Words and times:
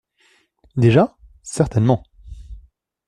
Déjà? 0.77 1.15
Certainement. 1.43 2.03